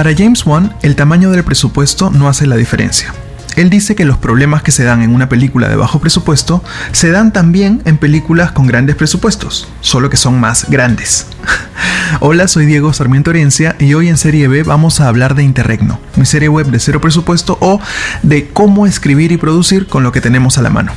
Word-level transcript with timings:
Para 0.00 0.16
James 0.16 0.46
Wan, 0.46 0.74
el 0.80 0.96
tamaño 0.96 1.30
del 1.30 1.44
presupuesto 1.44 2.08
no 2.08 2.26
hace 2.26 2.46
la 2.46 2.56
diferencia. 2.56 3.12
Él 3.56 3.68
dice 3.68 3.94
que 3.94 4.06
los 4.06 4.16
problemas 4.16 4.62
que 4.62 4.72
se 4.72 4.82
dan 4.82 5.02
en 5.02 5.14
una 5.14 5.28
película 5.28 5.68
de 5.68 5.76
bajo 5.76 5.98
presupuesto 5.98 6.64
se 6.92 7.10
dan 7.10 7.34
también 7.34 7.82
en 7.84 7.98
películas 7.98 8.50
con 8.52 8.66
grandes 8.66 8.96
presupuestos, 8.96 9.68
solo 9.82 10.08
que 10.08 10.16
son 10.16 10.40
más 10.40 10.70
grandes. 10.70 11.26
Hola, 12.20 12.48
soy 12.48 12.64
Diego 12.64 12.94
Sarmiento 12.94 13.28
Herencia 13.28 13.76
y 13.78 13.92
hoy 13.92 14.08
en 14.08 14.16
Serie 14.16 14.48
B 14.48 14.62
vamos 14.62 15.02
a 15.02 15.08
hablar 15.08 15.34
de 15.34 15.42
Interregno, 15.42 16.00
mi 16.16 16.24
serie 16.24 16.48
web 16.48 16.68
de 16.68 16.78
cero 16.78 17.02
presupuesto 17.02 17.58
o 17.60 17.78
de 18.22 18.48
cómo 18.48 18.86
escribir 18.86 19.32
y 19.32 19.36
producir 19.36 19.86
con 19.86 20.02
lo 20.02 20.12
que 20.12 20.22
tenemos 20.22 20.56
a 20.56 20.62
la 20.62 20.70
mano. 20.70 20.92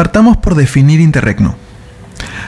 Partamos 0.00 0.38
por 0.38 0.54
definir 0.54 0.98
Interregno. 0.98 1.56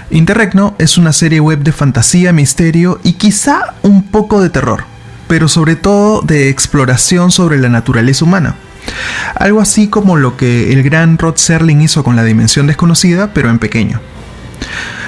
Interregno 0.08 0.74
es 0.78 0.96
una 0.96 1.12
serie 1.12 1.38
web 1.38 1.58
de 1.58 1.72
fantasía, 1.72 2.32
misterio 2.32 2.98
y 3.04 3.12
quizá 3.12 3.74
un 3.82 4.04
poco 4.04 4.40
de 4.40 4.48
terror, 4.48 4.84
pero 5.28 5.48
sobre 5.48 5.76
todo 5.76 6.22
de 6.22 6.48
exploración 6.48 7.30
sobre 7.30 7.58
la 7.58 7.68
naturaleza 7.68 8.24
humana. 8.24 8.56
Algo 9.34 9.60
así 9.60 9.88
como 9.88 10.16
lo 10.16 10.38
que 10.38 10.72
el 10.72 10.82
gran 10.82 11.18
Rod 11.18 11.36
Serling 11.36 11.82
hizo 11.82 12.02
con 12.02 12.16
la 12.16 12.24
dimensión 12.24 12.66
desconocida, 12.66 13.34
pero 13.34 13.50
en 13.50 13.58
pequeño. 13.58 14.00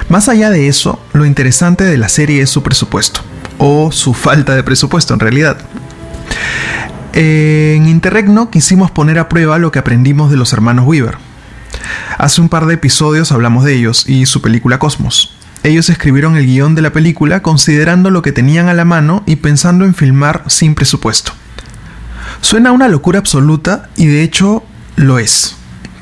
Más 0.09 0.29
allá 0.29 0.51
de 0.51 0.67
eso, 0.67 0.99
lo 1.13 1.25
interesante 1.25 1.83
de 1.83 1.97
la 1.97 2.09
serie 2.09 2.43
es 2.43 2.51
su 2.51 2.61
presupuesto, 2.61 3.21
o 3.57 3.91
su 3.91 4.13
falta 4.13 4.53
de 4.53 4.61
presupuesto 4.61 5.15
en 5.15 5.19
realidad. 5.19 5.57
En 7.13 7.87
Interregno 7.87 8.51
quisimos 8.51 8.91
poner 8.91 9.17
a 9.17 9.29
prueba 9.29 9.57
lo 9.57 9.71
que 9.71 9.79
aprendimos 9.79 10.29
de 10.29 10.37
los 10.37 10.53
hermanos 10.53 10.85
Weaver. 10.85 11.17
Hace 12.17 12.41
un 12.41 12.49
par 12.49 12.65
de 12.65 12.75
episodios 12.75 13.31
hablamos 13.31 13.63
de 13.63 13.75
ellos 13.75 14.07
y 14.07 14.25
su 14.25 14.41
película 14.41 14.79
Cosmos. 14.79 15.35
Ellos 15.63 15.89
escribieron 15.89 16.35
el 16.35 16.45
guion 16.45 16.75
de 16.75 16.81
la 16.81 16.93
película 16.93 17.41
considerando 17.41 18.11
lo 18.11 18.21
que 18.21 18.31
tenían 18.31 18.69
a 18.69 18.73
la 18.73 18.85
mano 18.85 19.23
y 19.25 19.37
pensando 19.37 19.83
en 19.83 19.95
filmar 19.95 20.43
sin 20.47 20.75
presupuesto. 20.75 21.31
Suena 22.41 22.71
una 22.71 22.87
locura 22.87 23.19
absoluta 23.19 23.89
y 23.95 24.05
de 24.05 24.21
hecho 24.21 24.63
lo 24.95 25.17
es. 25.17 25.55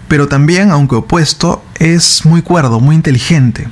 Pero 0.08 0.28
también, 0.28 0.72
aunque 0.72 0.96
opuesto, 0.96 1.64
es 1.80 2.26
muy 2.26 2.42
cuerdo, 2.42 2.80
muy 2.80 2.96
inteligente. 2.96 3.68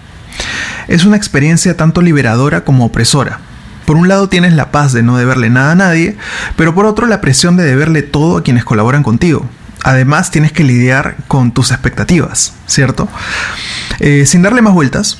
Es 0.87 1.05
una 1.05 1.17
experiencia 1.17 1.75
tanto 1.75 2.01
liberadora 2.01 2.63
como 2.63 2.85
opresora. 2.85 3.39
Por 3.85 3.97
un 3.97 4.07
lado 4.07 4.29
tienes 4.29 4.53
la 4.53 4.71
paz 4.71 4.93
de 4.93 5.03
no 5.03 5.17
deberle 5.17 5.49
nada 5.49 5.73
a 5.73 5.75
nadie, 5.75 6.15
pero 6.55 6.73
por 6.73 6.85
otro 6.85 7.07
la 7.07 7.19
presión 7.19 7.57
de 7.57 7.63
deberle 7.63 8.01
todo 8.01 8.37
a 8.37 8.43
quienes 8.43 8.63
colaboran 8.63 9.03
contigo. 9.03 9.45
Además 9.83 10.31
tienes 10.31 10.51
que 10.51 10.63
lidiar 10.63 11.15
con 11.27 11.51
tus 11.51 11.71
expectativas, 11.71 12.53
¿cierto? 12.67 13.07
Eh, 13.99 14.25
sin 14.25 14.41
darle 14.41 14.61
más 14.61 14.73
vueltas, 14.73 15.17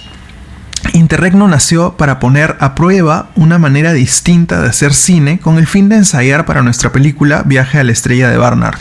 Interregno 0.93 1.47
nació 1.47 1.95
para 1.95 2.19
poner 2.19 2.57
a 2.59 2.75
prueba 2.75 3.29
una 3.35 3.57
manera 3.57 3.93
distinta 3.93 4.61
de 4.61 4.69
hacer 4.69 4.93
cine 4.93 5.39
con 5.39 5.57
el 5.57 5.67
fin 5.67 5.89
de 5.89 5.95
ensayar 5.95 6.45
para 6.45 6.63
nuestra 6.63 6.91
película 6.91 7.43
Viaje 7.45 7.79
a 7.79 7.83
la 7.83 7.91
Estrella 7.91 8.29
de 8.29 8.37
Barnard. 8.37 8.79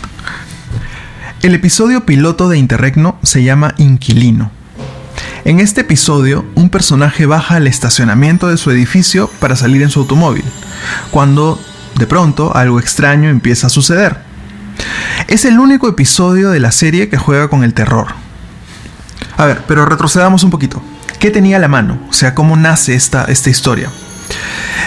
El 1.43 1.55
episodio 1.55 2.05
piloto 2.05 2.49
de 2.49 2.59
Interregno 2.59 3.19
se 3.23 3.43
llama 3.43 3.75
Inquilino. 3.79 4.51
En 5.45 5.61
este 5.61 5.83
episodio, 5.83 6.45
un 6.55 6.69
personaje 6.69 7.27
baja 7.27 7.57
al 7.57 7.67
estacionamiento 7.67 8.49
de 8.49 8.57
su 8.57 8.71
edificio 8.71 9.31
para 9.39 9.57
salir 9.57 9.83
en 9.83 9.91
su 9.91 10.01
automóvil, 10.01 10.45
cuando 11.11 11.59
de 11.99 12.07
pronto 12.07 12.55
algo 12.55 12.79
extraño 12.79 13.31
empieza 13.31 13.69
a 13.69 13.71
suceder. 13.71 14.30
Es 15.29 15.45
el 15.45 15.59
único 15.59 15.89
episodio 15.89 16.51
de 16.51 16.61
la 16.61 16.73
serie 16.73 17.09
que 17.09 17.17
juega 17.17 17.49
con 17.49 17.65
el 17.65 17.75
terror. 17.75 18.09
A 19.37 19.47
ver, 19.47 19.63
pero 19.67 19.87
retrocedamos 19.87 20.45
un 20.45 20.51
poquito. 20.51 20.83
¿Qué 21.19 21.31
tenía 21.31 21.59
la 21.59 21.69
mano? 21.69 21.99
O 22.09 22.13
sea, 22.13 22.35
¿cómo 22.35 22.57
nace 22.57 22.95
esta, 22.95 23.25
esta 23.25 23.51
historia? 23.51 23.91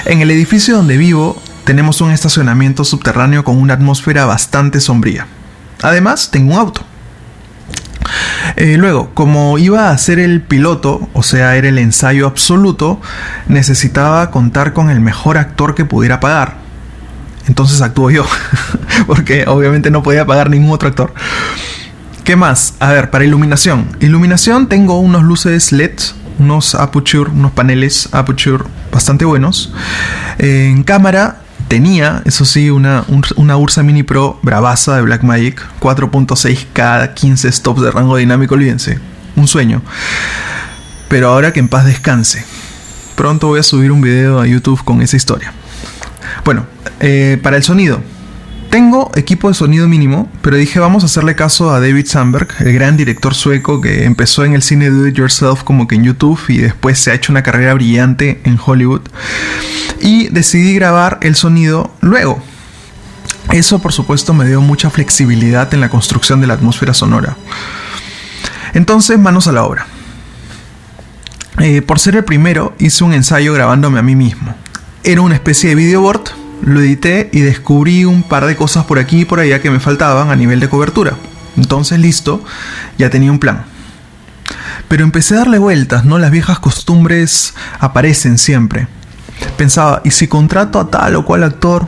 En 0.06 0.22
el 0.22 0.32
edificio 0.32 0.76
donde 0.76 0.98
vivo 0.98 1.42
tenemos 1.64 2.02
un 2.02 2.12
estacionamiento 2.12 2.84
subterráneo 2.84 3.44
con 3.44 3.58
una 3.58 3.76
atmósfera 3.76 4.26
bastante 4.26 4.80
sombría. 4.80 5.28
Además, 5.82 6.30
tengo 6.32 6.54
un 6.54 6.60
auto. 6.60 6.82
Eh, 8.56 8.78
luego, 8.78 9.12
como 9.14 9.58
iba 9.58 9.90
a 9.90 9.98
ser 9.98 10.20
el 10.20 10.42
piloto, 10.42 11.10
o 11.14 11.24
sea, 11.24 11.56
era 11.56 11.70
el 11.70 11.78
ensayo 11.78 12.28
absoluto, 12.28 13.00
necesitaba 13.48 14.30
contar 14.30 14.74
con 14.74 14.90
el 14.90 15.00
mejor 15.00 15.38
actor 15.38 15.74
que 15.76 15.86
pudiera 15.86 16.20
pagar. 16.20 16.63
Entonces 17.48 17.82
actúo 17.82 18.10
yo, 18.10 18.26
porque 19.08 19.46
obviamente 19.48 19.92
no 19.92 20.04
podía 20.04 20.26
pagar 20.26 20.50
ningún 20.50 20.72
otro 20.72 20.90
actor. 20.90 21.14
¿Qué 22.24 22.36
más? 22.36 22.76
A 22.80 22.92
ver, 22.92 23.10
para 23.10 23.26
iluminación. 23.26 23.88
Iluminación 24.00 24.68
tengo 24.68 25.00
unos 25.00 25.24
luces 25.24 25.72
LED 25.72 26.00
unos 26.40 26.76
aperture, 26.76 27.30
unos 27.30 27.52
paneles 27.52 28.10
aperture 28.12 28.64
bastante 28.92 29.26
buenos. 29.26 29.72
en 30.38 30.84
cámara 30.84 31.42
tenía, 31.68 32.22
eso 32.26 32.46
sí, 32.46 32.70
una, 32.70 33.04
una 33.36 33.58
Ursa 33.58 33.84
Mini 33.84 34.04
Pro 34.04 34.40
bravaza 34.42 34.96
de 34.96 35.02
Blackmagic, 35.02 35.62
4.6K, 35.80 37.14
15 37.14 37.52
stops 37.52 37.82
de 37.82 37.92
rango 37.92 38.18
dinámico, 38.18 38.56
olvídense, 38.56 39.00
un 39.36 39.48
sueño. 39.48 39.82
Pero 41.10 41.30
ahora 41.30 41.54
que 41.54 41.60
en 41.60 41.68
paz 41.68 41.86
descanse. 41.86 42.46
Pronto 43.16 43.48
voy 43.48 43.60
a 43.60 43.64
subir 43.64 43.92
un 43.92 44.02
video 44.02 44.40
a 44.40 44.48
YouTube 44.48 44.84
con 44.84 45.02
esa 45.02 45.16
historia. 45.16 45.54
Bueno, 46.44 46.66
eh, 47.06 47.38
para 47.44 47.58
el 47.58 47.64
sonido, 47.64 48.02
tengo 48.74 49.12
equipo 49.16 49.50
de 49.50 49.54
sonido 49.54 49.88
mínimo, 49.88 50.32
pero 50.42 50.56
dije 50.56 50.80
vamos 50.80 51.04
a 51.04 51.06
hacerle 51.06 51.36
caso 51.36 51.70
a 51.70 51.80
David 51.80 52.08
Sandberg, 52.08 52.48
el 52.62 52.74
gran 52.74 52.98
director 52.98 53.36
sueco 53.36 53.82
que 53.82 54.06
empezó 54.06 54.46
en 54.46 54.54
el 54.54 54.64
cine 54.64 54.90
Do 54.90 55.06
It 55.06 55.14
Yourself 55.14 55.64
como 55.64 55.86
que 55.86 55.94
en 55.94 56.06
YouTube 56.06 56.40
y 56.48 56.58
después 56.58 56.98
se 56.98 57.12
ha 57.12 57.14
hecho 57.14 57.32
una 57.32 57.44
carrera 57.44 57.74
brillante 57.76 58.42
en 58.46 58.58
Hollywood. 58.66 59.02
Y 60.02 60.30
decidí 60.30 60.74
grabar 60.74 61.20
el 61.22 61.36
sonido 61.36 61.94
luego. 62.02 62.42
Eso 63.52 63.80
por 63.80 63.94
supuesto 63.94 64.34
me 64.34 64.48
dio 64.48 64.60
mucha 64.62 64.90
flexibilidad 64.90 65.72
en 65.74 65.82
la 65.82 65.90
construcción 65.90 66.42
de 66.42 66.48
la 66.48 66.56
atmósfera 66.56 66.96
sonora. 66.96 67.38
Entonces, 68.74 69.20
manos 69.20 69.48
a 69.48 69.52
la 69.52 69.66
obra. 69.66 69.86
Eh, 71.60 71.84
por 71.84 72.00
ser 72.00 72.16
el 72.16 72.24
primero, 72.24 72.74
hice 72.80 73.04
un 73.04 73.14
ensayo 73.14 73.54
grabándome 73.54 74.00
a 74.00 74.04
mí 74.04 74.16
mismo. 74.16 74.56
Era 75.04 75.22
una 75.22 75.36
especie 75.36 75.70
de 75.70 75.76
videoboard 75.76 76.42
lo 76.64 76.82
edité 76.82 77.30
y 77.32 77.42
descubrí 77.42 78.06
un 78.06 78.24
par 78.24 78.46
de 78.46 78.56
cosas 78.56 78.86
por 78.86 79.00
aquí 79.00 79.22
y 79.22 79.26
por 79.26 79.40
allá 79.40 79.62
que 79.62 79.70
me 79.70 79.80
faltaban 79.80 80.32
a 80.32 80.36
nivel 80.36 80.60
de 80.60 80.70
cobertura. 80.70 81.16
Entonces, 81.58 82.00
listo, 82.00 82.44
ya 82.98 83.10
tenía 83.10 83.32
un 83.32 83.40
plan. 83.40 83.66
Pero 84.88 85.04
empecé 85.04 85.36
a 85.36 85.40
darle 85.40 85.58
vueltas, 85.58 86.06
¿no? 86.06 86.18
Las 86.20 86.32
viejas 86.32 86.60
costumbres 86.60 87.54
aparecen 87.80 88.38
siempre. 88.38 88.88
Pensaba, 89.58 90.02
¿y 90.04 90.12
si 90.12 90.28
contrato 90.28 90.80
a 90.80 90.90
tal 90.90 91.16
o 91.16 91.26
cual 91.26 91.44
actor? 91.44 91.88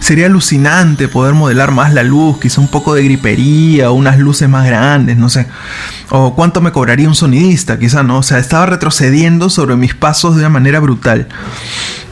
Sería 0.00 0.26
alucinante 0.26 1.08
poder 1.08 1.34
modelar 1.34 1.70
más 1.70 1.94
la 1.94 2.02
luz, 2.02 2.38
quizá 2.38 2.60
un 2.60 2.68
poco 2.68 2.94
de 2.94 3.04
gripería 3.04 3.90
o 3.90 3.94
unas 3.94 4.18
luces 4.18 4.48
más 4.48 4.66
grandes, 4.66 5.16
no 5.16 5.28
sé. 5.28 5.46
O 6.10 6.34
cuánto 6.34 6.60
me 6.60 6.72
cobraría 6.72 7.08
un 7.08 7.14
sonidista, 7.14 7.78
quizá, 7.78 8.02
¿no? 8.02 8.18
O 8.18 8.22
sea, 8.22 8.38
estaba 8.38 8.66
retrocediendo 8.66 9.48
sobre 9.50 9.76
mis 9.76 9.94
pasos 9.94 10.34
de 10.34 10.40
una 10.40 10.50
manera 10.50 10.80
brutal. 10.80 11.28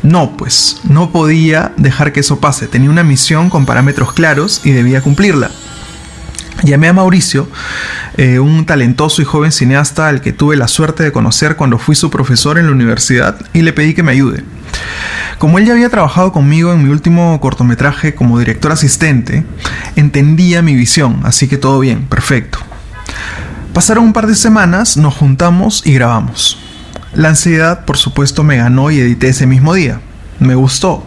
No, 0.02 0.36
pues, 0.36 0.80
no 0.84 1.10
podía 1.12 1.72
dejar 1.76 2.12
que 2.12 2.20
eso 2.20 2.40
pase. 2.40 2.66
Tenía 2.66 2.90
una 2.90 3.04
misión 3.04 3.50
con 3.50 3.66
parámetros 3.66 4.12
claros 4.12 4.60
y 4.64 4.70
debía 4.70 5.00
cumplirla. 5.00 5.50
Llamé 6.64 6.88
a 6.88 6.92
Mauricio, 6.92 7.48
eh, 8.16 8.38
un 8.38 8.66
talentoso 8.66 9.20
y 9.20 9.24
joven 9.24 9.50
cineasta 9.50 10.08
al 10.08 10.20
que 10.20 10.32
tuve 10.32 10.56
la 10.56 10.68
suerte 10.68 11.02
de 11.02 11.10
conocer 11.10 11.56
cuando 11.56 11.78
fui 11.78 11.96
su 11.96 12.10
profesor 12.10 12.58
en 12.58 12.66
la 12.66 12.72
universidad, 12.72 13.36
y 13.52 13.62
le 13.62 13.72
pedí 13.72 13.94
que 13.94 14.02
me 14.02 14.12
ayude. 14.12 14.44
Como 15.38 15.58
él 15.58 15.66
ya 15.66 15.72
había 15.72 15.88
trabajado 15.88 16.30
conmigo 16.30 16.72
en 16.72 16.84
mi 16.84 16.90
último 16.90 17.40
cortometraje 17.40 18.14
como 18.14 18.38
director 18.38 18.70
asistente, 18.70 19.44
entendía 19.96 20.62
mi 20.62 20.76
visión, 20.76 21.20
así 21.25 21.48
que 21.48 21.58
todo 21.58 21.81
bien, 21.81 22.06
perfecto. 22.06 22.58
Pasaron 23.75 24.05
un 24.05 24.12
par 24.12 24.28
de 24.28 24.37
semanas, 24.37 24.96
nos 24.96 25.14
juntamos 25.14 25.82
y 25.84 25.94
grabamos. 25.94 26.58
La 27.14 27.29
ansiedad, 27.29 27.85
por 27.85 27.99
supuesto, 27.99 28.43
me 28.43 28.56
ganó 28.56 28.91
y 28.91 28.99
edité 28.99 29.29
ese 29.29 29.47
mismo 29.47 29.75
día. 29.75 30.00
Me 30.38 30.55
gustó. 30.55 31.06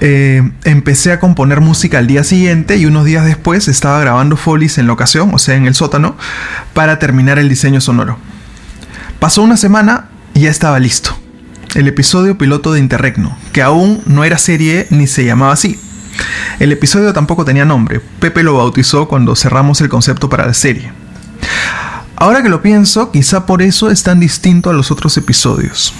Eh, 0.00 0.42
empecé 0.64 1.12
a 1.12 1.20
componer 1.20 1.60
música 1.60 1.98
al 1.98 2.06
día 2.06 2.22
siguiente 2.24 2.76
y 2.76 2.86
unos 2.86 3.04
días 3.04 3.24
después 3.24 3.68
estaba 3.68 4.00
grabando 4.00 4.36
folies 4.36 4.78
en 4.78 4.86
la 4.86 4.92
ocasión, 4.92 5.30
o 5.32 5.38
sea, 5.38 5.56
en 5.56 5.66
el 5.66 5.74
sótano, 5.74 6.16
para 6.74 6.98
terminar 6.98 7.38
el 7.38 7.48
diseño 7.48 7.80
sonoro. 7.80 8.18
Pasó 9.18 9.42
una 9.42 9.56
semana 9.56 10.08
y 10.34 10.40
ya 10.40 10.50
estaba 10.50 10.78
listo. 10.78 11.16
El 11.74 11.88
episodio 11.88 12.38
piloto 12.38 12.72
de 12.72 12.80
Interregno, 12.80 13.36
que 13.52 13.62
aún 13.62 14.02
no 14.06 14.24
era 14.24 14.38
serie 14.38 14.86
ni 14.90 15.06
se 15.06 15.24
llamaba 15.24 15.52
así. 15.52 15.78
El 16.58 16.72
episodio 16.72 17.12
tampoco 17.12 17.44
tenía 17.44 17.64
nombre. 17.64 18.00
Pepe 18.20 18.42
lo 18.42 18.56
bautizó 18.56 19.08
cuando 19.08 19.36
cerramos 19.36 19.80
el 19.80 19.88
concepto 19.88 20.28
para 20.28 20.46
la 20.46 20.54
serie. 20.54 20.90
Ahora 22.16 22.42
que 22.42 22.48
lo 22.48 22.62
pienso, 22.62 23.10
quizá 23.12 23.44
por 23.44 23.62
eso 23.62 23.90
es 23.90 24.02
tan 24.02 24.20
distinto 24.20 24.70
a 24.70 24.72
los 24.72 24.90
otros 24.90 25.16
episodios. 25.16 25.92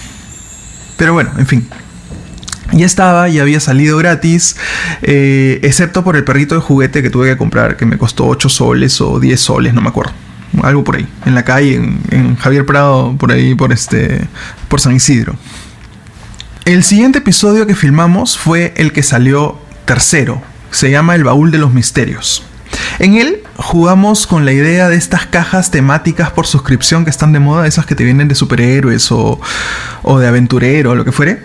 Pero 0.97 1.13
bueno, 1.13 1.31
en 1.39 1.47
fin. 1.47 1.69
Ya 2.73 2.87
estaba, 2.87 3.29
ya 3.29 3.43
había 3.43 3.61
salido 3.61 3.97
gratis, 3.99 4.57
eh, 5.03 5.61
excepto 5.63 6.03
por 6.03 6.17
el 6.17 6.25
perrito 6.25 6.55
de 6.55 6.61
juguete 6.61 7.03
que 7.03 7.11
tuve 7.11 7.29
que 7.29 7.37
comprar, 7.37 7.77
que 7.77 7.87
me 7.87 7.97
costó 7.97 8.27
8 8.27 8.49
soles 8.49 9.01
o 9.01 9.21
10 9.21 9.41
soles, 9.41 9.75
no 9.75 9.81
me 9.83 9.89
acuerdo. 9.89 10.13
algo 10.63 10.83
por 10.83 10.97
ahí, 10.97 11.07
en 11.27 11.35
la 11.35 11.45
calle, 11.45 11.77
en, 11.77 12.01
en 12.11 12.37
Javier 12.37 12.67
Prado, 12.67 13.15
por 13.19 13.31
ahí, 13.31 13.55
por 13.55 13.73
este, 13.73 14.27
por 14.69 14.81
San 14.81 14.97
Isidro. 14.97 15.37
El 16.65 16.83
siguiente 16.83 17.19
episodio 17.19 17.67
que 17.67 17.77
filmamos 17.77 18.37
fue 18.37 18.75
el 18.77 18.93
que 18.93 19.05
salió 19.05 19.59
tercero. 19.85 20.43
Se 20.73 20.91
llama 20.91 21.15
El 21.15 21.23
Baúl 21.23 21.53
de 21.53 21.59
los 21.59 21.73
Misterios. 21.73 22.43
En 22.99 23.15
él 23.15 23.43
jugamos 23.59 24.27
con 24.27 24.45
la 24.45 24.53
idea 24.53 24.89
de 24.89 24.97
estas 24.97 25.27
cajas 25.27 25.71
temáticas 25.71 26.31
por 26.31 26.47
suscripción 26.47 27.05
que 27.05 27.11
están 27.11 27.33
de 27.33 27.41
moda, 27.41 27.67
esas 27.67 27.87
que 27.87 27.95
te 27.95 28.05
vienen 28.05 28.29
de 28.29 28.35
superhéroes 28.35 29.11
o, 29.11 29.41
de 30.19 30.27
aventurero 30.27 30.93
o 30.93 30.95
lo 30.95 31.05
que 31.05 31.13
fuere. 31.13 31.43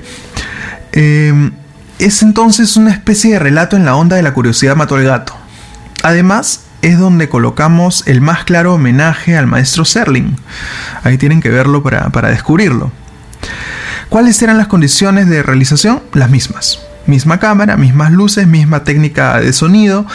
Eh, 0.92 1.52
es 2.00 2.22
entonces 2.22 2.76
una 2.78 2.92
especie 2.92 3.34
de 3.34 3.40
relato 3.40 3.76
en 3.76 3.86
la 3.86 3.96
onda 3.96 4.16
de 4.16 4.24
la 4.24 4.34
curiosidad 4.34 4.76
mató 4.76 4.96
al 4.96 5.04
gato. 5.04 5.36
Además, 6.04 6.62
es 6.82 6.98
donde 6.98 7.30
colocamos 7.30 8.04
el 8.08 8.22
más 8.22 8.44
claro 8.44 8.74
homenaje 8.74 9.38
al 9.38 9.46
maestro 9.46 9.86
Serling. 9.86 10.36
Ahí 11.04 11.18
tienen 11.18 11.42
que 11.42 11.50
verlo 11.50 11.84
para 11.84 12.30
descubrirlo. 12.30 12.92
¿Cuáles 14.10 14.42
eran 14.42 14.58
las 14.58 14.68
condiciones 14.68 15.30
de 15.30 15.44
realización? 15.44 16.02
Las 16.12 16.30
mismas. 16.30 16.80
Misma 17.12 17.42
cámara, 17.42 17.76
mismas 17.76 18.14
luces, 18.14 18.48
misma 18.48 18.86
técnica 18.86 19.42
de 19.42 19.52
sonido. 19.52 20.06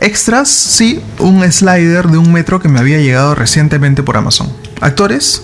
Extras, 0.00 0.48
sí, 0.48 1.02
un 1.18 1.42
slider 1.50 2.06
de 2.06 2.18
un 2.18 2.32
metro 2.32 2.60
que 2.60 2.68
me 2.68 2.78
había 2.78 2.98
llegado 2.98 3.34
recientemente 3.34 4.04
por 4.04 4.16
Amazon. 4.16 4.52
Actores, 4.80 5.42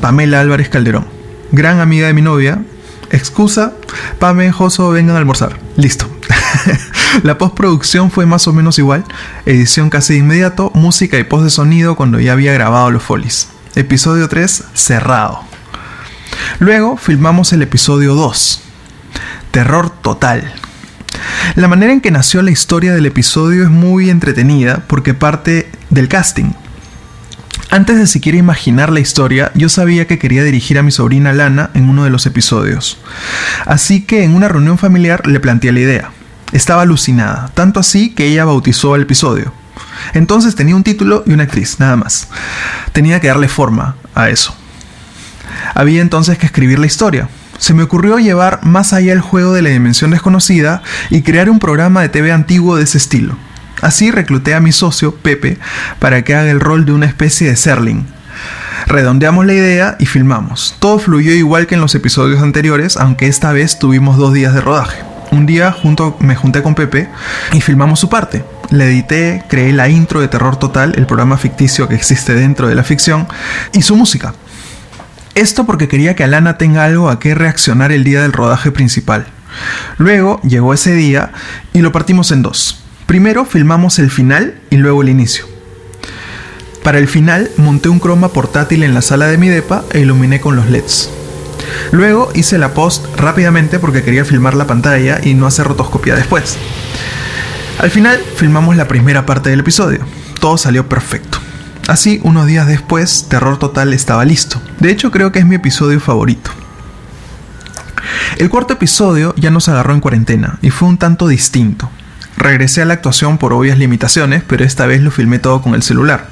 Pamela 0.00 0.40
Álvarez 0.40 0.70
Calderón. 0.70 1.06
Gran 1.52 1.78
amiga 1.78 2.08
de 2.08 2.14
mi 2.14 2.20
novia. 2.20 2.64
Excusa, 3.12 3.74
Pame, 4.18 4.50
Joso, 4.50 4.90
vengan 4.90 5.14
a 5.14 5.20
almorzar. 5.20 5.56
Listo. 5.76 6.08
La 7.22 7.38
postproducción 7.38 8.10
fue 8.10 8.26
más 8.26 8.48
o 8.48 8.52
menos 8.52 8.76
igual. 8.80 9.04
Edición 9.46 9.88
casi 9.88 10.14
de 10.14 10.18
inmediato, 10.18 10.72
música 10.74 11.16
y 11.16 11.22
post 11.22 11.44
de 11.44 11.50
sonido 11.50 11.94
cuando 11.94 12.18
ya 12.18 12.32
había 12.32 12.52
grabado 12.52 12.90
los 12.90 13.04
folies. 13.04 13.50
Episodio 13.76 14.28
3, 14.28 14.64
cerrado. 14.74 15.42
Luego 16.58 16.96
filmamos 16.96 17.52
el 17.52 17.62
episodio 17.62 18.16
2, 18.16 18.63
terror 19.54 19.88
total. 19.88 20.52
La 21.54 21.68
manera 21.68 21.92
en 21.92 22.00
que 22.00 22.10
nació 22.10 22.42
la 22.42 22.50
historia 22.50 22.92
del 22.92 23.06
episodio 23.06 23.62
es 23.62 23.70
muy 23.70 24.10
entretenida 24.10 24.82
porque 24.88 25.14
parte 25.14 25.70
del 25.90 26.08
casting. 26.08 26.50
Antes 27.70 27.96
de 27.96 28.08
siquiera 28.08 28.36
imaginar 28.36 28.90
la 28.90 28.98
historia, 28.98 29.52
yo 29.54 29.68
sabía 29.68 30.08
que 30.08 30.18
quería 30.18 30.42
dirigir 30.42 30.76
a 30.76 30.82
mi 30.82 30.90
sobrina 30.90 31.32
Lana 31.32 31.70
en 31.74 31.88
uno 31.88 32.02
de 32.02 32.10
los 32.10 32.26
episodios. 32.26 32.98
Así 33.64 34.02
que 34.02 34.24
en 34.24 34.34
una 34.34 34.48
reunión 34.48 34.76
familiar 34.76 35.24
le 35.28 35.38
planteé 35.38 35.70
la 35.70 35.80
idea. 35.80 36.10
Estaba 36.50 36.82
alucinada, 36.82 37.52
tanto 37.54 37.78
así 37.78 38.10
que 38.10 38.26
ella 38.26 38.44
bautizó 38.44 38.96
el 38.96 39.02
episodio. 39.02 39.52
Entonces 40.14 40.56
tenía 40.56 40.74
un 40.74 40.82
título 40.82 41.22
y 41.28 41.32
una 41.32 41.44
actriz, 41.44 41.78
nada 41.78 41.94
más. 41.94 42.26
Tenía 42.92 43.20
que 43.20 43.28
darle 43.28 43.46
forma 43.46 43.94
a 44.16 44.30
eso. 44.30 44.52
Había 45.76 46.02
entonces 46.02 46.38
que 46.38 46.46
escribir 46.46 46.80
la 46.80 46.86
historia, 46.86 47.28
se 47.58 47.74
me 47.74 47.82
ocurrió 47.82 48.18
llevar 48.18 48.60
más 48.64 48.92
allá 48.92 49.12
el 49.12 49.20
juego 49.20 49.52
de 49.52 49.62
la 49.62 49.70
dimensión 49.70 50.10
desconocida 50.10 50.82
y 51.10 51.22
crear 51.22 51.48
un 51.50 51.58
programa 51.58 52.02
de 52.02 52.08
TV 52.08 52.32
antiguo 52.32 52.76
de 52.76 52.84
ese 52.84 52.98
estilo. 52.98 53.36
Así 53.82 54.10
recluté 54.10 54.54
a 54.54 54.60
mi 54.60 54.72
socio, 54.72 55.14
Pepe, 55.14 55.58
para 55.98 56.22
que 56.22 56.34
haga 56.34 56.50
el 56.50 56.60
rol 56.60 56.84
de 56.84 56.92
una 56.92 57.06
especie 57.06 57.48
de 57.48 57.56
Serling. 57.56 58.06
Redondeamos 58.86 59.46
la 59.46 59.54
idea 59.54 59.96
y 59.98 60.06
filmamos. 60.06 60.76
Todo 60.78 60.98
fluyó 60.98 61.32
igual 61.32 61.66
que 61.66 61.74
en 61.74 61.80
los 61.80 61.94
episodios 61.94 62.42
anteriores, 62.42 62.96
aunque 62.96 63.26
esta 63.26 63.52
vez 63.52 63.78
tuvimos 63.78 64.16
dos 64.16 64.32
días 64.32 64.54
de 64.54 64.60
rodaje. 64.60 65.02
Un 65.30 65.46
día 65.46 65.72
junto, 65.72 66.16
me 66.20 66.36
junté 66.36 66.62
con 66.62 66.74
Pepe 66.74 67.08
y 67.52 67.60
filmamos 67.60 67.98
su 67.98 68.08
parte. 68.08 68.44
Le 68.70 68.86
edité, 68.86 69.42
creé 69.48 69.72
la 69.72 69.88
intro 69.88 70.20
de 70.20 70.28
Terror 70.28 70.56
Total, 70.56 70.94
el 70.96 71.06
programa 71.06 71.36
ficticio 71.36 71.88
que 71.88 71.94
existe 71.94 72.34
dentro 72.34 72.68
de 72.68 72.74
la 72.74 72.84
ficción, 72.84 73.26
y 73.72 73.82
su 73.82 73.96
música. 73.96 74.34
Esto 75.34 75.66
porque 75.66 75.88
quería 75.88 76.14
que 76.14 76.22
Alana 76.22 76.58
tenga 76.58 76.84
algo 76.84 77.10
a 77.10 77.18
qué 77.18 77.34
reaccionar 77.34 77.90
el 77.90 78.04
día 78.04 78.22
del 78.22 78.32
rodaje 78.32 78.70
principal. 78.70 79.26
Luego 79.98 80.40
llegó 80.42 80.74
ese 80.74 80.94
día 80.94 81.32
y 81.72 81.80
lo 81.80 81.90
partimos 81.90 82.30
en 82.30 82.42
dos. 82.42 82.84
Primero 83.06 83.44
filmamos 83.44 83.98
el 83.98 84.10
final 84.10 84.60
y 84.70 84.76
luego 84.76 85.02
el 85.02 85.08
inicio. 85.08 85.46
Para 86.84 86.98
el 86.98 87.08
final 87.08 87.50
monté 87.56 87.88
un 87.88 87.98
croma 87.98 88.28
portátil 88.28 88.82
en 88.84 88.94
la 88.94 89.02
sala 89.02 89.26
de 89.26 89.38
mi 89.38 89.48
depa 89.48 89.84
e 89.92 90.00
iluminé 90.00 90.40
con 90.40 90.54
los 90.54 90.70
LEDs. 90.70 91.10
Luego 91.90 92.30
hice 92.34 92.58
la 92.58 92.72
post 92.72 93.06
rápidamente 93.16 93.78
porque 93.78 94.02
quería 94.02 94.24
filmar 94.24 94.54
la 94.54 94.66
pantalla 94.66 95.20
y 95.22 95.34
no 95.34 95.46
hacer 95.46 95.66
rotoscopia 95.66 96.14
después. 96.14 96.56
Al 97.78 97.90
final 97.90 98.20
filmamos 98.36 98.76
la 98.76 98.86
primera 98.86 99.26
parte 99.26 99.50
del 99.50 99.60
episodio. 99.60 100.00
Todo 100.40 100.56
salió 100.58 100.88
perfecto. 100.88 101.43
Así, 101.86 102.18
unos 102.22 102.46
días 102.46 102.66
después, 102.66 103.26
Terror 103.28 103.58
Total 103.58 103.92
estaba 103.92 104.24
listo. 104.24 104.60
De 104.80 104.90
hecho, 104.90 105.10
creo 105.10 105.32
que 105.32 105.40
es 105.40 105.46
mi 105.46 105.56
episodio 105.56 106.00
favorito. 106.00 106.50
El 108.38 108.48
cuarto 108.48 108.72
episodio 108.72 109.34
ya 109.36 109.50
nos 109.50 109.68
agarró 109.68 109.92
en 109.92 110.00
cuarentena 110.00 110.58
y 110.62 110.70
fue 110.70 110.88
un 110.88 110.96
tanto 110.96 111.28
distinto. 111.28 111.90
Regresé 112.38 112.82
a 112.82 112.84
la 112.86 112.94
actuación 112.94 113.36
por 113.36 113.52
obvias 113.52 113.78
limitaciones, 113.78 114.42
pero 114.46 114.64
esta 114.64 114.86
vez 114.86 115.02
lo 115.02 115.10
filmé 115.10 115.38
todo 115.38 115.60
con 115.60 115.74
el 115.74 115.82
celular. 115.82 116.26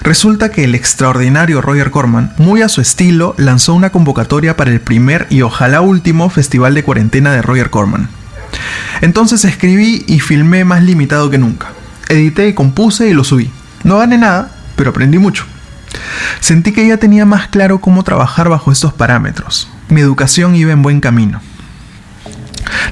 Resulta 0.00 0.50
que 0.50 0.64
el 0.64 0.74
extraordinario 0.74 1.60
Roger 1.60 1.90
Corman, 1.90 2.32
muy 2.38 2.62
a 2.62 2.68
su 2.68 2.80
estilo, 2.80 3.34
lanzó 3.36 3.74
una 3.74 3.90
convocatoria 3.90 4.56
para 4.56 4.70
el 4.70 4.80
primer 4.80 5.26
y 5.28 5.42
ojalá 5.42 5.80
último 5.82 6.30
festival 6.30 6.74
de 6.74 6.82
cuarentena 6.82 7.32
de 7.32 7.42
Roger 7.42 7.70
Corman. 7.70 8.08
Entonces 9.02 9.44
escribí 9.44 10.04
y 10.06 10.20
filmé 10.20 10.64
más 10.64 10.82
limitado 10.82 11.28
que 11.28 11.38
nunca. 11.38 11.68
Edité 12.08 12.48
y 12.48 12.54
compuse 12.54 13.08
y 13.08 13.12
lo 13.12 13.22
subí. 13.22 13.50
No 13.84 13.98
gané 13.98 14.18
nada, 14.18 14.50
pero 14.82 14.90
aprendí 14.90 15.16
mucho. 15.16 15.44
Sentí 16.40 16.72
que 16.72 16.84
ya 16.84 16.96
tenía 16.96 17.24
más 17.24 17.46
claro 17.46 17.80
cómo 17.80 18.02
trabajar 18.02 18.48
bajo 18.48 18.72
estos 18.72 18.92
parámetros. 18.92 19.68
Mi 19.88 20.00
educación 20.00 20.56
iba 20.56 20.72
en 20.72 20.82
buen 20.82 20.98
camino. 20.98 21.40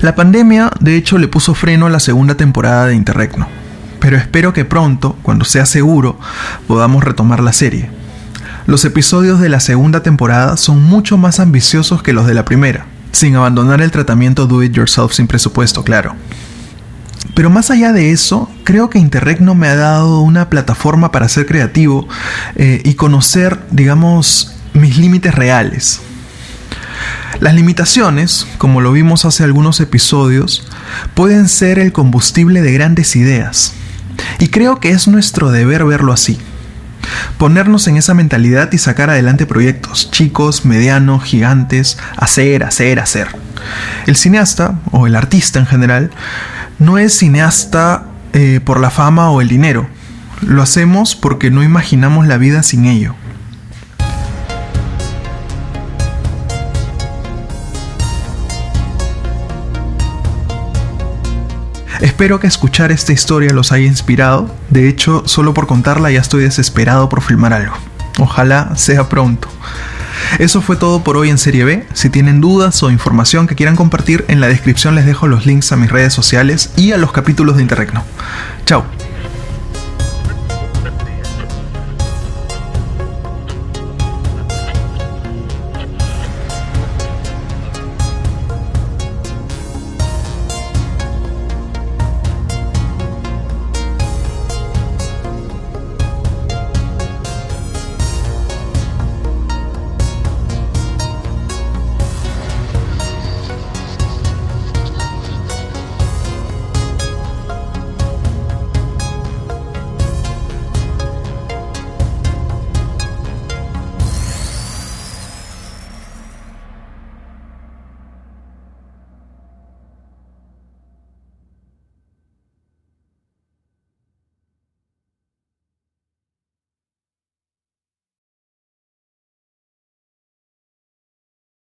La 0.01 0.15
pandemia, 0.15 0.71
de 0.79 0.95
hecho, 0.95 1.19
le 1.19 1.27
puso 1.27 1.53
freno 1.53 1.87
a 1.87 1.91
la 1.91 1.99
segunda 1.99 2.37
temporada 2.37 2.87
de 2.87 2.95
Interregno, 2.95 3.49
pero 3.99 4.17
espero 4.17 4.53
que 4.53 4.65
pronto, 4.65 5.19
cuando 5.23 5.45
sea 5.45 5.67
seguro, 5.67 6.17
podamos 6.69 7.03
retomar 7.03 7.41
la 7.41 7.53
serie. 7.53 7.91
Los 8.67 8.85
episodios 8.85 9.41
de 9.41 9.49
la 9.49 9.59
segunda 9.59 10.05
temporada 10.05 10.57
son 10.57 10.85
mucho 10.85 11.19
más 11.19 11.41
ambiciosos 11.41 12.05
que 12.05 12.13
los 12.13 12.25
de 12.25 12.35
la 12.35 12.45
primera, 12.45 12.87
sin 13.11 13.35
abandonar 13.35 13.83
el 13.83 13.91
tratamiento 13.91 14.47
do 14.47 14.63
it 14.63 14.73
yourself 14.73 15.13
sin 15.13 15.27
presupuesto, 15.27 15.83
claro. 15.83 16.15
Pero 17.41 17.49
más 17.49 17.71
allá 17.71 17.95
de 17.95 18.11
eso, 18.11 18.51
creo 18.65 18.91
que 18.91 18.99
Interregno 18.99 19.55
me 19.55 19.67
ha 19.67 19.75
dado 19.75 20.21
una 20.21 20.51
plataforma 20.51 21.11
para 21.11 21.27
ser 21.27 21.47
creativo 21.47 22.07
eh, 22.55 22.83
y 22.85 22.97
conocer, 22.97 23.61
digamos, 23.71 24.57
mis 24.75 24.99
límites 24.99 25.35
reales. 25.35 26.03
Las 27.41 27.55
limitaciones, 27.55 28.47
como 28.59 28.83
lo 28.83 28.93
vimos 28.93 29.25
hace 29.25 29.43
algunos 29.43 29.81
episodios, 29.81 30.69
pueden 31.15 31.49
ser 31.49 31.79
el 31.79 31.93
combustible 31.93 32.61
de 32.61 32.75
grandes 32.75 33.17
ideas. 33.17 33.73
Y 34.39 34.49
creo 34.49 34.79
que 34.79 34.91
es 34.91 35.09
nuestro 35.09 35.51
deber 35.51 35.87
verlo 35.87 36.13
así. 36.13 36.39
Ponernos 37.39 37.89
en 37.89 37.97
esa 37.97 38.13
mentalidad 38.13 38.71
y 38.73 38.77
sacar 38.77 39.09
adelante 39.09 39.47
proyectos, 39.47 40.11
chicos, 40.11 40.67
medianos, 40.67 41.25
gigantes, 41.25 41.97
hacer, 42.19 42.65
hacer, 42.65 43.01
hacer. 43.01 43.29
El 44.07 44.17
cineasta, 44.17 44.79
o 44.91 45.07
el 45.07 45.17
artista 45.17 45.59
en 45.59 45.67
general, 45.67 46.11
no 46.81 46.99
es 46.99 47.17
cineasta 47.17 48.07
eh, 48.33 48.59
por 48.65 48.81
la 48.81 48.91
fama 48.91 49.31
o 49.31 49.41
el 49.41 49.49
dinero. 49.49 49.87
Lo 50.41 50.63
hacemos 50.63 51.15
porque 51.15 51.51
no 51.51 51.63
imaginamos 51.63 52.27
la 52.27 52.39
vida 52.39 52.63
sin 52.63 52.87
ello. 52.87 53.15
Espero 62.01 62.41
que 62.41 62.47
escuchar 62.47 62.91
esta 62.91 63.13
historia 63.13 63.53
los 63.53 63.73
haya 63.73 63.87
inspirado. 63.87 64.55
De 64.71 64.89
hecho, 64.89 65.23
solo 65.27 65.53
por 65.53 65.67
contarla 65.67 66.11
ya 66.11 66.21
estoy 66.21 66.43
desesperado 66.43 67.11
por 67.11 67.21
filmar 67.21 67.53
algo. 67.53 67.75
Ojalá 68.19 68.75
sea 68.77 69.11
pronto. 69.11 69.49
Eso 70.39 70.63
fue 70.63 70.77
todo 70.77 71.03
por 71.03 71.17
hoy 71.17 71.31
en 71.31 71.39
Serie 71.39 71.65
B. 71.65 71.87
Si 71.93 72.11
tienen 72.11 72.41
dudas 72.41 72.83
o 72.83 72.91
información 72.91 73.47
que 73.47 73.57
quieran 73.57 73.77
compartir, 73.77 74.25
en 74.29 74.41
la 74.41 74.49
descripción 74.49 74.95
les 74.95 75.07
dejo 75.07 75.27
los 75.27 75.47
links 75.47 75.73
a 75.73 75.77
mis 75.77 75.91
redes 75.91 76.13
sociales 76.13 76.73
y 76.77 76.93
a 76.93 76.99
los 76.99 77.13
capítulos 77.13 77.57
de 77.57 77.63
Interregno. 77.63 78.05
Chao. 78.65 79.00